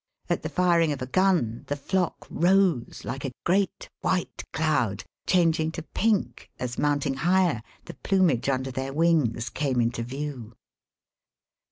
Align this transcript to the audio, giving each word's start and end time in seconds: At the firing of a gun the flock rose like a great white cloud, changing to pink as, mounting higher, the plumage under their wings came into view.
At 0.31 0.41
the 0.41 0.49
firing 0.49 0.91
of 0.93 1.03
a 1.03 1.05
gun 1.05 1.63
the 1.67 1.75
flock 1.75 2.25
rose 2.27 3.03
like 3.05 3.23
a 3.23 3.31
great 3.45 3.87
white 3.99 4.43
cloud, 4.51 5.03
changing 5.27 5.71
to 5.73 5.83
pink 5.83 6.49
as, 6.57 6.79
mounting 6.79 7.13
higher, 7.17 7.61
the 7.85 7.93
plumage 7.93 8.49
under 8.49 8.71
their 8.71 8.93
wings 8.93 9.49
came 9.49 9.79
into 9.79 10.01
view. 10.01 10.55